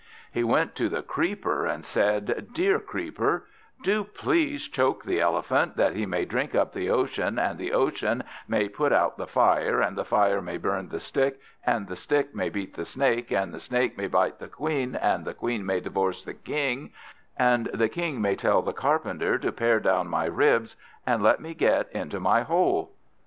He 0.31 0.43
went 0.43 0.73
to 0.77 0.89
the 0.89 1.03
Creeper, 1.03 1.67
and 1.67 1.85
said, 1.85 2.47
"Dear 2.53 2.79
Creeper, 2.79 3.45
do 3.83 4.03
please 4.03 4.67
choke 4.67 5.03
the 5.03 5.19
Elephant, 5.19 5.77
that 5.77 5.93
he 5.95 6.07
may 6.07 6.25
drink 6.25 6.55
up 6.55 6.73
the 6.73 6.89
Ocean, 6.89 7.37
and 7.37 7.59
the 7.59 7.71
Ocean 7.71 8.23
may 8.47 8.67
put 8.67 8.91
out 8.91 9.19
the 9.19 9.27
Fire, 9.27 9.79
and 9.79 9.95
the 9.95 10.03
Fire 10.03 10.41
may 10.41 10.57
burn 10.57 10.89
the 10.89 10.99
Stick, 10.99 11.39
and 11.67 11.87
the 11.87 11.95
Stick 11.95 12.33
may 12.33 12.49
beat 12.49 12.73
the 12.73 12.83
Snake, 12.83 13.31
and 13.31 13.53
the 13.53 13.59
Snake 13.59 13.95
may 13.95 14.07
bite 14.07 14.39
the 14.39 14.47
Queen, 14.47 14.95
and 14.95 15.23
the 15.23 15.35
Queen 15.35 15.63
may 15.63 15.79
divorce 15.79 16.23
the 16.25 16.33
King, 16.33 16.91
and 17.37 17.67
the 17.67 17.87
King 17.87 18.19
may 18.19 18.35
tell 18.35 18.63
the 18.63 18.73
Carpenter 18.73 19.37
to 19.37 19.51
pare 19.51 19.79
down 19.79 20.07
my 20.07 20.25
ribs, 20.25 20.75
and 21.05 21.21
let 21.21 21.39
me 21.39 21.53
get 21.53 21.91
into 21.91 22.19
my 22.19 22.41
hole." 22.41 22.91